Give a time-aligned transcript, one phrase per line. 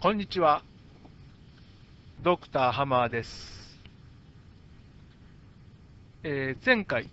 [0.00, 0.62] こんにちは。
[2.22, 3.80] ドクターハマーです。
[6.22, 7.10] えー、前回、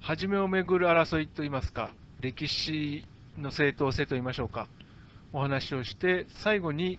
[0.00, 1.90] 初めをめぐる争いといいますか、
[2.22, 3.04] 歴史
[3.36, 4.68] の正当性といいましょうか、
[5.34, 6.98] お話をして、最後に、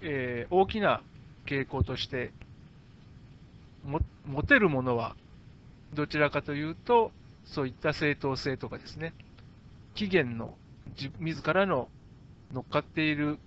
[0.00, 1.02] えー、大きな
[1.44, 2.32] 傾向として、
[3.84, 5.14] 持てるものは
[5.92, 7.12] どちらかというと、
[7.44, 9.12] そういった正当性とかですね、
[9.94, 10.56] 起源の
[11.18, 11.90] 自らの
[12.50, 13.38] 乗っかっている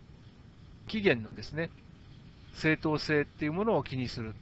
[0.88, 1.70] 起源のですね、
[2.54, 4.34] 正当性っていうものを気にする。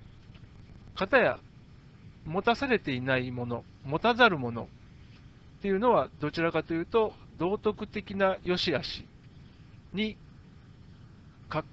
[0.96, 1.40] かたや、
[2.26, 4.64] 持たされていないもの、持たざるもの
[5.60, 9.06] っていうのは、どちらかというと、道徳的な良し悪し
[9.94, 10.18] に
[11.50, 11.66] か、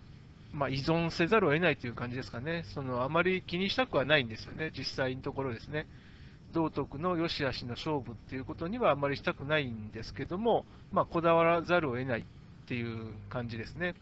[0.52, 2.64] まあ、依存せざるを得ないという感じですかね。
[2.75, 5.86] そのあまり気にしたくはないんですよね、実際のところですね。
[6.52, 12.25] 道徳の良し悪しの勝負っていうことにはあまりしたくないんですけども、まあ、こだわらざるを得ないっ
[12.66, 13.95] ていう感じですね。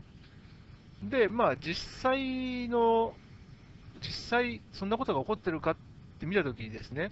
[1.03, 3.15] で、まあ、実際の、
[4.03, 5.77] 実際、そんなことが起こってるかっ
[6.19, 7.11] て見たときにですね、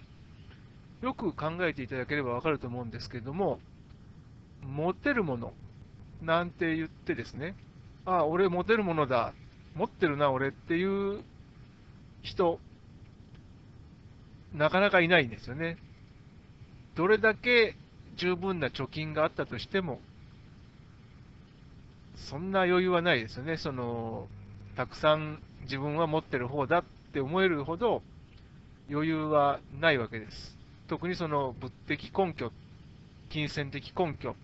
[1.02, 3.60] よく考えていただければわかると思うんですけれども、
[4.62, 5.52] 持てるもの
[6.22, 7.54] なんて言ってですね、
[8.04, 9.32] ああ、俺持てるものだ、
[9.74, 11.22] 持ってるな、俺っていう
[12.22, 12.58] 人、
[14.54, 15.78] なかなかいないんですよね。
[16.94, 17.76] どれだけ
[18.16, 20.00] 十分な貯金があったとしても、
[22.26, 23.56] そんな余裕はないですよね。
[23.56, 24.28] その、
[24.76, 28.02] たくさん自分は持ってる方だって思えるほど
[28.90, 30.56] 余裕はないわけです。
[30.88, 32.52] 特にその物的根拠、
[33.28, 34.34] 金銭的根拠っ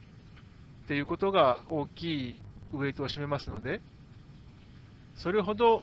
[0.89, 2.41] ていうことが大きい
[2.73, 3.81] ウエイトを占めますので、
[5.17, 5.83] それほど、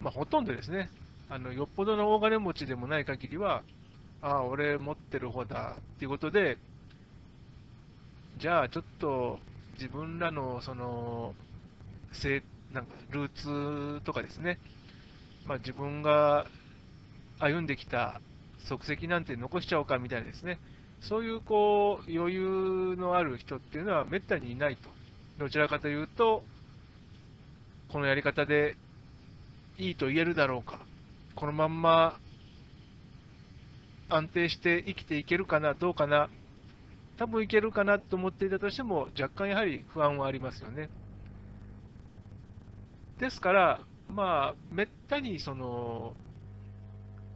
[0.00, 0.90] まあ、ほとんどですね、
[1.28, 3.62] あのよっぽどの大金持ちでもない限りは、
[4.22, 6.56] ああ、俺持ってる方だっていうことで、
[8.38, 9.38] じゃあちょっと
[9.80, 11.34] 自分らのその
[12.12, 12.42] せ
[12.74, 14.58] なんかルーツとかですね、
[15.46, 16.46] まあ、自分が
[17.38, 18.20] 歩んできた
[18.68, 20.58] 足跡なんて残しちゃおうかみたいなですね、
[21.00, 24.90] そういうこう余裕のある人っていうのはめったにいないと。
[25.38, 26.44] どちらかというと、
[27.90, 28.76] このやり方で
[29.78, 30.78] いいと言えるだろうか、
[31.34, 32.20] このまんま
[34.10, 36.28] 安定して生きていけるかな、どうかな。
[37.20, 40.88] 多分いけるかなと思っていたとしても、若干やはり不安はありますよね。
[43.18, 46.14] ですから、まあ、めったにその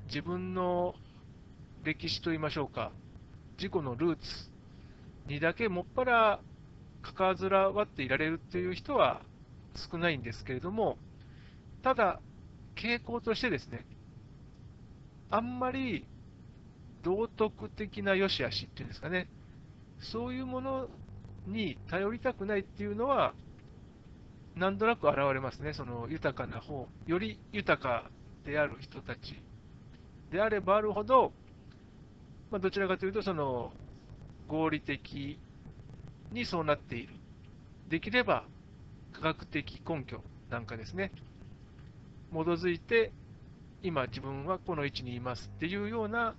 [0.07, 0.95] 自分の
[1.83, 2.93] 歴史といいましょうか、
[3.59, 4.23] 自己のルーツ
[5.27, 6.41] にだけもっぱら
[7.03, 9.21] 関わずらわっていられるっていう人は
[9.91, 10.97] 少ないんですけれども、
[11.83, 12.21] ただ、
[12.75, 13.85] 傾向としてですね、
[15.31, 16.07] あんまり
[17.03, 19.29] 道徳的な良し悪しっていうんですかね、
[20.01, 20.89] そういうもの
[21.47, 23.35] に頼りたくないっていうのは、
[24.57, 28.11] なんとなく現れますね、その豊かな方、より豊か
[28.45, 29.41] である人たち
[30.31, 31.33] であればあるほど、
[32.51, 33.73] まあ、どちらかというと、その
[34.49, 35.39] 合理的
[36.31, 37.15] にそうなっている。
[37.89, 38.45] できれば
[39.13, 41.13] 科学的根拠なんかですね、
[42.33, 43.13] 基づいて、
[43.83, 46.35] 今自分はこの位置にいますっていうような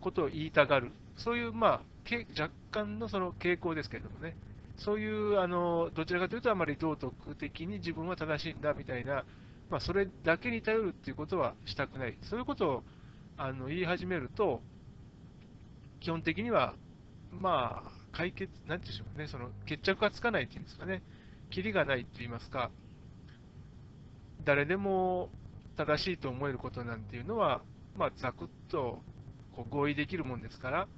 [0.00, 4.36] ことを言いたがる、そういうまあけ若干のその傾向ですけれどもね、
[4.76, 9.24] そういうあのどちらかというと、あまり道徳的に自分は正しいんだみたいな、
[9.70, 12.82] まあ、それだけに頼るっていうことはしたくない、そういうことを
[13.36, 14.60] あの言い始めると、
[16.00, 16.74] 基本的には、
[17.30, 21.02] まあ、解決、なんていうんでしょうね、その決着がつかないっていうんですかね、
[21.50, 22.70] きりがないって言いますか、
[24.44, 25.30] 誰でも
[25.76, 27.62] 正しいと思えることなんていうのは、
[27.96, 29.00] まあ、ざくっと
[29.56, 30.88] こう合意できるもんですから、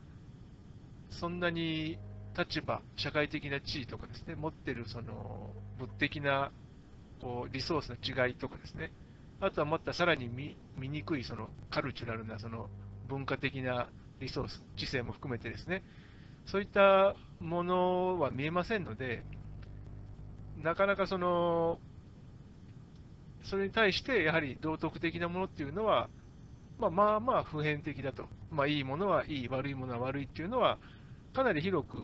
[1.10, 1.98] そんなに
[2.36, 6.52] 立場、社会的な地位とかですね、持ってるその物的な
[7.20, 8.92] こうリソースの違いとかですね、
[9.40, 10.56] あとはまたさらに見
[10.88, 12.68] にくいそのカルチュラルなその
[13.08, 13.88] 文化的な
[14.20, 15.82] リソース、知性も含めてですね、
[16.46, 19.24] そういったものは見えませんので、
[20.62, 21.78] なかなかその、
[23.44, 26.08] それに対してやはり道徳的なものっていうのは、
[26.78, 28.26] まあまあまあ普遍的だと。
[28.50, 30.78] まあいいものはいい、悪いものは悪いっていうのは、
[31.36, 31.98] かなり広く、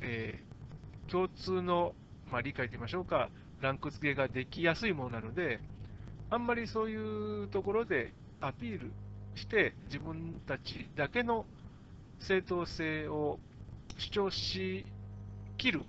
[0.00, 1.92] えー、共通の、
[2.32, 3.28] まあ、理解といいましょうか、
[3.60, 5.60] ランク付けができやすいものなので、
[6.30, 8.90] あんまりそういうところでアピール
[9.34, 11.44] して、自分たちだけの
[12.20, 13.38] 正当性を
[13.98, 14.86] 主張し
[15.58, 15.82] きる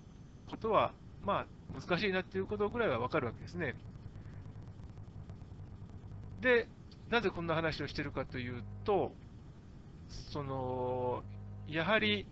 [0.50, 0.92] ことは、
[1.24, 3.74] まあ、難しいなっていうことぐらいはわかるわけですね。
[6.42, 6.68] で、
[7.10, 9.14] なぜこんな話をしているかというと、
[10.34, 11.24] その
[11.70, 12.26] やはり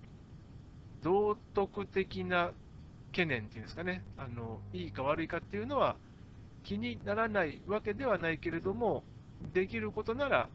[1.04, 2.52] 道徳的な
[3.12, 5.96] 懸念っていうんですかね、あのいいか悪いかっていうのは
[6.64, 9.04] 気にならないわけではないけれども、
[9.54, 10.50] できることなら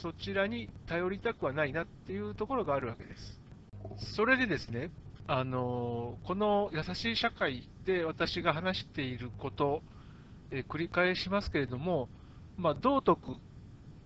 [0.00, 3.40] そちらに頼りたくはないなっていうところがあるわけです。
[4.16, 4.90] それでですね、
[5.26, 9.82] あのこの優しい社会で私が話していること、
[10.50, 12.08] え繰り返しますけれども、
[12.56, 13.34] まあ、道徳っ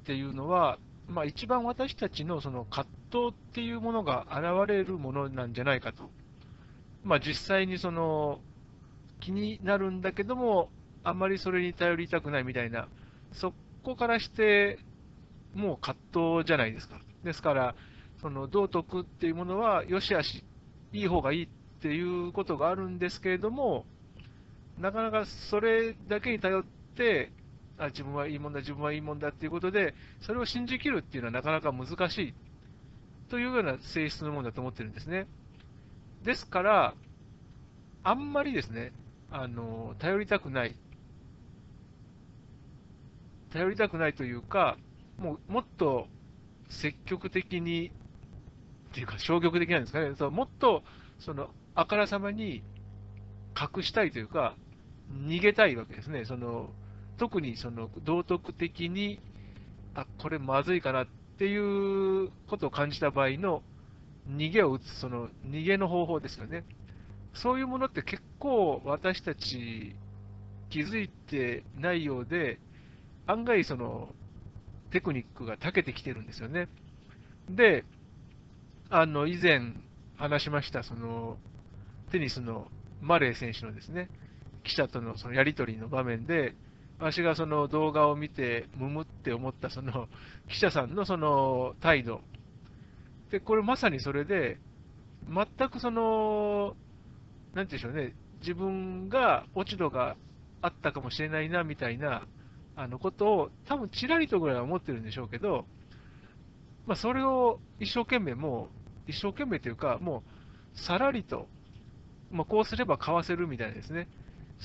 [0.04, 0.78] ていうのは、
[1.12, 6.10] まあ、一番私たちのその葛藤っていうものが現れるものなんじゃないかと。
[7.04, 8.40] まあ、実際にその
[9.20, 10.70] 気になるんだけども、
[11.04, 12.88] あまりそれに頼りたくないみたいな、
[13.32, 14.78] そこからして、
[15.54, 17.00] もう葛藤じゃないですか。
[17.24, 17.74] ですから、
[18.20, 20.44] その道徳っていうものは、よしあし、
[20.92, 21.48] いい方がいいっ
[21.80, 23.84] ていうことがあるんですけれども、
[24.78, 26.64] なかなかそれだけに頼っ
[26.96, 27.30] て、
[27.78, 32.34] あ自分はいいもんだ、自分はいいもんだっていうことで、それを信じきるっていうのはなかなか難しい
[33.28, 35.26] というような性質のものだと思ってるんですね。
[36.22, 36.94] ですから、
[38.04, 38.92] あんまりですね、
[39.30, 40.76] あの頼りたくない、
[43.52, 44.76] 頼りたくないというか、
[45.18, 46.08] もうもっと
[46.68, 47.90] 積極的に、
[48.90, 50.82] っていうか消極的なんですかね、そうもっと
[51.18, 52.62] そのあからさまに
[53.58, 54.56] 隠したいというか、
[55.10, 56.24] 逃げたいわけですね。
[56.24, 56.70] その
[57.22, 59.20] 特にその道徳的に、
[59.94, 61.06] あ、これまずいかなっ
[61.38, 63.62] ていうことを感じた場合の
[64.28, 66.64] 逃げを打つ、その逃げの方法ですよね。
[67.32, 69.94] そういうものって結構私たち
[70.68, 72.58] 気づいてないようで、
[73.28, 74.08] 案外その
[74.90, 76.66] テクニックが長けてきてるんですよね。
[77.48, 77.84] で、
[78.90, 79.74] あの以前
[80.16, 81.38] 話しました、その
[82.10, 82.66] テニスの
[83.00, 84.10] マレー選手のですね、
[84.64, 86.56] 記者とのそのやり取りの場面で、
[86.98, 90.08] 私がその動画を見て、むむって思ったその
[90.48, 92.20] 記者さんのその態度。
[93.30, 94.58] で、これまさにそれで、
[95.28, 96.76] 全くその、
[97.54, 100.16] なんていうんでしょうね、自分が落ち度が
[100.60, 102.26] あったかもしれないなみたいな
[102.76, 105.66] あのことを、多分ちらりとぐらいは思ってるんでしょうけど、
[106.86, 108.68] まあ、それを一生懸命も
[109.06, 110.22] う、一生懸命というか、も
[110.74, 111.48] うさらりと、
[112.30, 114.08] まあ、こうすれば買わせるみたいですね、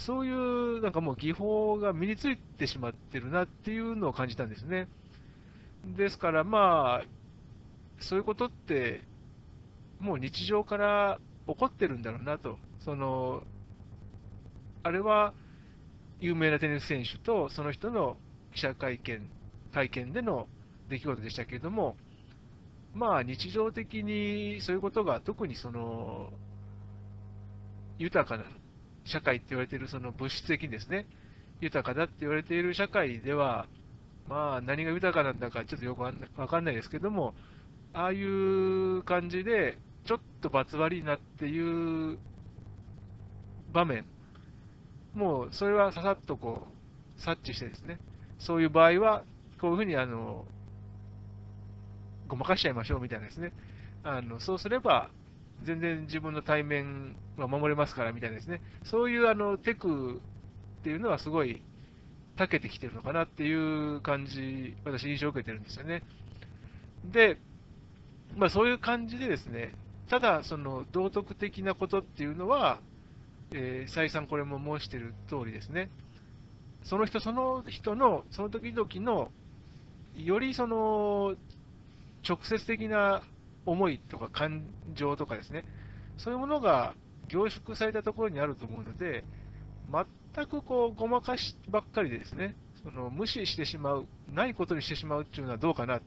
[0.05, 4.87] そういうなんかもう技法が身についてしまってるなっていうのを感じたんですね。
[5.85, 7.05] ですからまあ、
[7.99, 9.03] そういうことって、
[9.99, 12.59] もう日常から起こってるんだろうなと。
[12.79, 13.43] その、
[14.83, 15.33] あれは
[16.19, 18.17] 有名なテニス選手とその人の
[18.53, 19.29] 記者会見、
[19.73, 20.47] 会見での
[20.89, 21.97] 出来事でしたけれども、
[22.93, 26.31] まあ日常的にそういうことが特にその
[27.97, 28.43] 豊かな
[29.07, 31.05] 社会って言われているその物質的にですね、
[31.61, 33.67] 豊かだって言われている社会では、
[34.27, 36.13] まあ何が豊かなんだかちょっとよくわ
[36.47, 37.33] かんないですけども、
[37.93, 42.17] ああいう感じで、ちょっと罰悪いなっていう
[43.73, 44.05] 場面、
[45.13, 46.67] もうそれはささっとこ
[47.17, 47.99] う察知してですね、
[48.39, 49.23] そういう場合は、
[49.59, 50.45] こういうふうにあの
[52.27, 53.53] ごまかしちゃいましょうみたいなですね、
[54.03, 55.09] あのそうすれば、
[55.63, 60.21] 全然自分の対面は守れますからみたいですね、そういうあのテク
[60.79, 61.61] っていうのはすごい
[62.37, 66.03] 長けてきてるのかなっていう感じ、私、印象を受けてるんですよね。
[67.11, 67.37] で、
[68.35, 69.73] まあ、そういう感じでですね、
[70.09, 72.79] ただ、その道徳的なことっていうのは、
[73.51, 75.89] えー、再三これも申している通りですね、
[76.83, 79.31] その人その人の、その時々の、
[80.15, 81.35] よりその
[82.27, 83.21] 直接的な
[83.67, 84.63] 思いとか感
[84.95, 85.65] 情とかですね、
[86.17, 86.95] そういうものが
[87.27, 89.23] 凝縮されたところにあると思うので、
[89.91, 96.01] 全くこうごまかしばっかりでですね、その無視してしまう、ないことにしてしまうっていうのはどうかなっ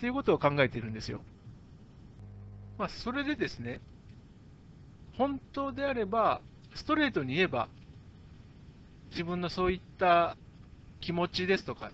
[0.00, 1.20] ていうことを考えているんですよ。
[2.78, 3.80] まあ、それでですね、
[5.16, 6.40] 本当であれば、
[6.74, 7.68] ストレートに言えば、
[9.10, 10.36] 自分のそういった
[11.00, 11.90] 気持ちですとか、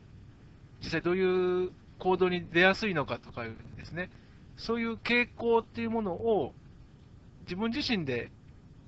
[0.82, 4.11] 実際どういう行動に出やすいのかとかいうですね、
[4.56, 6.54] そういう傾向っていうものを
[7.42, 8.30] 自分自身で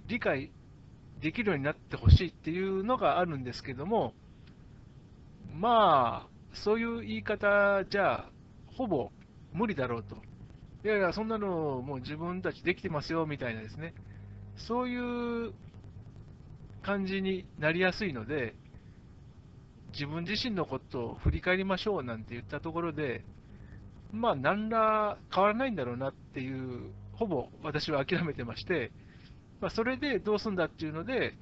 [0.06, 0.50] 理解
[1.20, 4.14] できるようになってほしいっていうのがあるんですけども、
[5.54, 8.26] まあ、そういう言い方じゃ、
[8.76, 9.10] ほぼ
[9.52, 10.16] 無理だろうと。
[10.84, 13.94] いやいや、そんなのもう自分たちできてますよみたいなですね、
[14.56, 15.52] そういう
[16.82, 18.54] 感じになりやすいので、
[19.92, 23.24] 自分自身のことを振り返りましょうなんて言ったところで、
[24.12, 28.90] まあ、何ら変わらないんだろうなっていう、ほぼ私は諦めてまして、
[29.60, 31.34] まあ、それでどうすんだっていうので、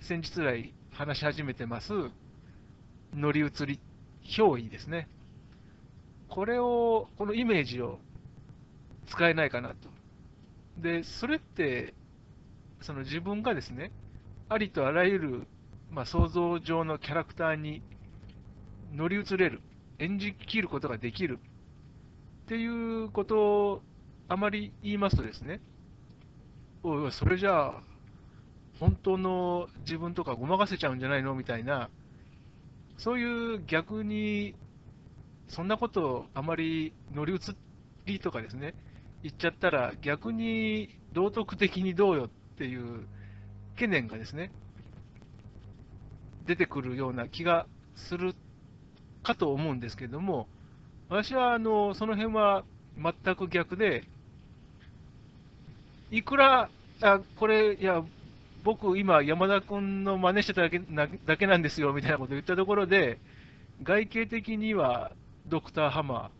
[0.00, 1.92] 先日来話し始めてます、
[3.14, 3.80] 乗り移り
[4.24, 5.08] 憑依ですね。
[6.28, 8.00] これを、このイメージを
[9.06, 9.88] 使えないかなと。
[10.78, 11.94] で、それって
[12.80, 13.90] その自分がですね、
[14.48, 15.46] ありとあらゆる、
[15.90, 17.82] まあ、想像上のキャラクターに
[18.92, 19.60] 乗り移れる、
[19.98, 21.38] 演じきることができる
[22.46, 23.82] っていうことを
[24.28, 25.60] あまり言いますとですね、
[26.82, 27.82] おいおい、それじゃあ、
[28.78, 31.90] 本当の自分とかごまかせちゃうんじゃないのみたいな、
[32.98, 34.54] そういう逆に、
[35.48, 37.38] そんなことあまり乗り移
[38.04, 38.74] りとかですね、
[39.22, 43.06] 言っちゃったら逆に道徳的にどうよっていう
[43.74, 44.52] 懸念がですね、
[46.46, 48.34] 出てくるような気がする
[49.26, 50.46] かと思うんですけども、
[51.08, 52.64] 私はあのその辺は
[52.96, 54.04] 全く逆で、
[56.12, 56.70] いくら、
[57.02, 58.04] あこれ、いや、
[58.62, 63.18] 僕、今、山田君の真似してただけなだけなんですよみたいなことを言ったところで、
[63.82, 65.10] 外形的には
[65.46, 66.30] ドクターハマ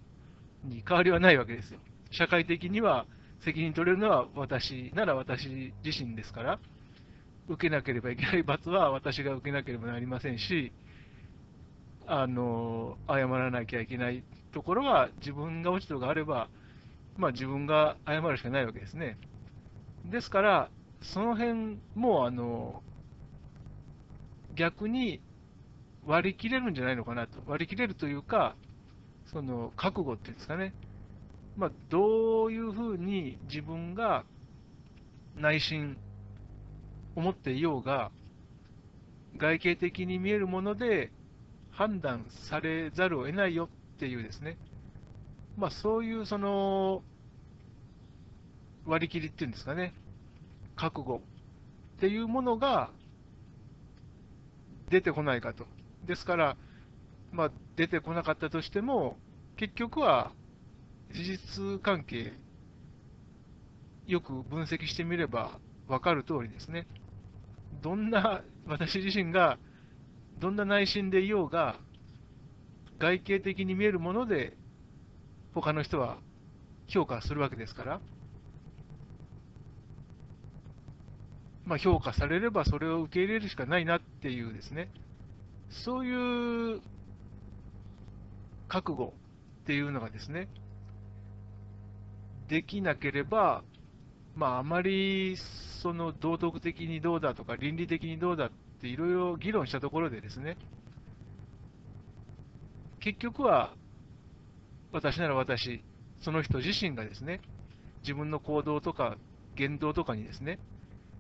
[0.67, 1.81] ーに変わりはないわけですよ。
[2.13, 3.05] 社会的には
[3.45, 6.59] 責任取れるのは私なら私自身ですから、
[7.49, 10.73] 受けなければいけない罰は私が受けなければなりませんし、
[12.07, 14.23] あの謝らなきゃいけない
[14.53, 16.49] ところは自分が落ち度があれば、
[17.17, 19.19] まあ、自分が謝るしかないわけですね。
[20.05, 20.71] ですから、
[21.03, 22.83] その辺もあの
[24.55, 25.21] 逆に
[26.07, 28.55] 割り切れるんじゃないのかなと、割り切れるというか、
[29.27, 30.73] その覚悟っていうんですかね、
[31.57, 34.25] まあ、どういうふうに自分が
[35.37, 35.97] 内心
[37.17, 38.11] 思っていようが、
[39.37, 41.11] 外形的に見えるもので
[41.77, 44.57] 判断されざるを得ないよっていうですね、
[45.59, 47.03] まあ、そういうその
[48.87, 49.95] 割り切りっていうんですかね、
[50.75, 51.21] 覚悟
[51.97, 52.91] っていうものが
[54.91, 55.67] 出てこないかと。
[56.07, 56.57] ですから、
[57.33, 59.19] まあ、出てこなかったとしても、
[59.57, 60.33] 結局は
[61.13, 62.33] 事実関係、
[64.07, 66.87] よく分析してみれば分かる通りですね。
[67.83, 69.59] どんな、私自身が、
[70.39, 71.79] どんな内心でいようが、
[72.99, 74.57] 外形的に見えるもので、
[75.55, 76.19] 他の人は
[76.89, 78.01] 評価するわけですから、
[81.65, 84.89] まあ、評価されればそれを受け入れるしかないなっていうですね、
[85.85, 86.81] そういう
[88.69, 89.15] 覚悟
[89.63, 90.49] っていうのがですね、
[92.49, 93.65] できなければ、
[94.37, 95.37] まあ、あまり
[95.83, 100.57] その道徳的にどうだとか倫理的にどうだっていろいろ議論したところでですね、
[103.01, 103.73] 結局は
[104.93, 105.83] 私なら私、
[106.21, 107.41] その人自身がですね、
[108.03, 109.17] 自分の行動とか
[109.55, 110.59] 言動とかにですね、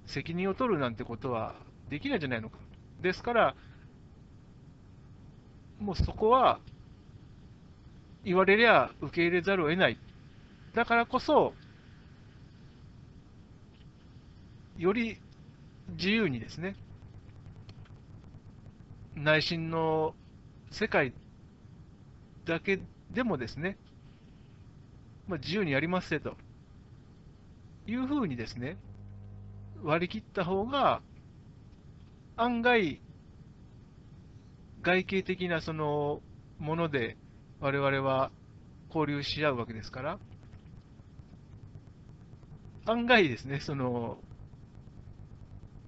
[0.06, 1.54] 責任を取るなんてことは
[1.88, 2.58] できないじゃないのか。
[3.02, 3.56] ですから、
[5.78, 6.60] もうそこは
[8.25, 9.98] 言われりゃ受け入れざるを得ない。
[10.75, 11.54] だからこそ、
[14.78, 15.18] より
[15.90, 16.76] 自由にですね、
[19.16, 20.14] 内心の
[20.70, 21.12] 世界
[22.44, 22.80] だけ
[23.11, 23.78] でもですね、
[25.26, 26.37] まあ、自由にやりますせと。
[27.88, 28.78] いうふうにですね、
[29.82, 31.02] 割り切った方が、
[32.37, 33.00] 案外、
[34.82, 36.20] 外形的なその
[36.58, 37.16] もので
[37.61, 38.30] 我々は
[38.88, 40.18] 交流し合うわけですから、
[42.87, 44.18] 案外ですね、その、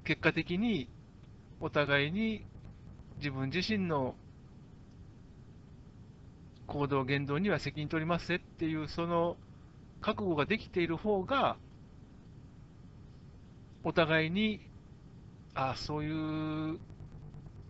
[0.05, 0.89] 結果的に
[1.61, 2.47] お互いに
[3.19, 4.15] 自分自身の
[6.67, 9.37] 行動、言動には責任取りますっていう、その
[10.01, 11.57] 覚悟ができている方が、
[13.85, 14.61] お互いに、
[15.55, 16.79] あそういう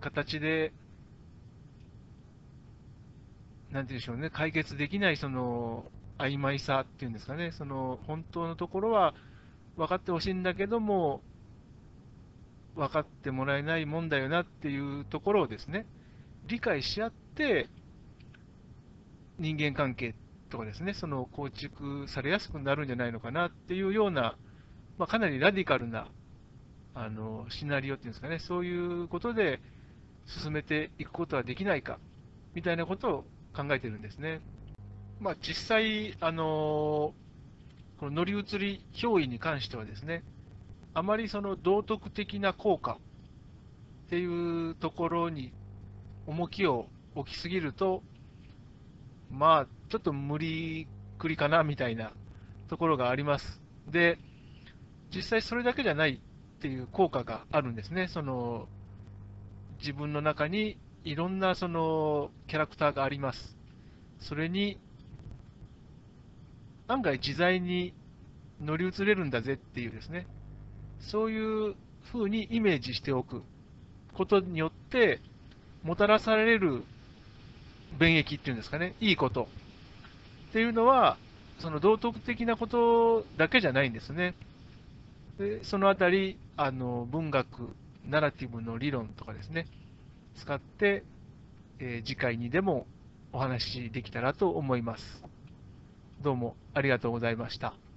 [0.01, 0.73] 形で、
[3.71, 5.85] なんていうんでしょうね、解決できないその
[6.19, 9.15] 曖昧さっていうんですかね、その本当のところは
[9.77, 11.23] 分かってほしいんだけども、
[12.75, 15.87] 分かってもらえないもんだよなっていうところをですね、
[16.47, 17.69] 理解し合って、
[19.39, 20.15] 人間関係
[20.51, 24.37] とかですね、その構築されやすくなるんじゃないのかなっていうような
[24.99, 26.09] まあ、かなりラディカルな
[26.95, 29.61] あのシナリオっていうんですかね、そういうことで
[30.27, 32.01] 進めていくことはできないか、
[32.55, 33.25] みたいなことを
[33.57, 34.41] 考えてるんですね。
[35.21, 37.15] まあ、実際、あの
[37.99, 40.25] この乗り移り憑依に関してはですね、
[40.95, 42.99] あまりその道徳的な効果
[44.07, 45.53] っていうところに
[46.27, 48.03] 重きを置きすぎると、
[49.31, 50.87] まあ、ちょっと無理
[51.19, 52.13] くりかなみたいな
[52.69, 53.61] ところがあります。
[53.87, 54.19] で、
[55.15, 58.09] 実際それだけじゃないっていう効果があるんですね。
[58.09, 58.69] その
[59.79, 63.57] 自分の中にいろんなそのキャラクターがあります。
[64.21, 64.79] それに
[66.89, 67.95] 案外自在に
[68.61, 70.27] 乗り移れるんだぜっていうですね、
[71.01, 71.75] そういう
[72.13, 73.43] ふうにイメージしておく
[74.15, 75.21] ことによって、
[75.83, 76.85] もたらされる
[77.99, 79.49] 便益っていうんですかね、いいこと
[80.51, 81.17] っていうのは、
[81.61, 84.35] その道徳的なことだけじゃないんですね。
[85.39, 87.47] でそのあたり、あの文学、
[88.09, 89.67] ナラティブの理論とかですね、
[90.37, 91.05] 使って、
[91.79, 92.87] えー次回にでも
[93.33, 95.23] お話しできたらと思います。
[96.23, 97.88] どうもありがとうございました。